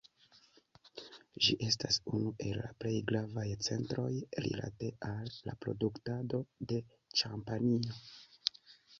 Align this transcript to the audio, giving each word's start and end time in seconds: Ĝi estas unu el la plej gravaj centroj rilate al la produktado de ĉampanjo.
Ĝi 1.47 1.55
estas 1.65 1.97
unu 2.19 2.31
el 2.45 2.55
la 2.61 2.69
plej 2.83 2.93
gravaj 3.11 3.43
centroj 3.67 4.07
rilate 4.45 4.89
al 5.09 5.29
la 5.49 5.55
produktado 5.67 6.41
de 6.73 6.81
ĉampanjo. 7.21 7.95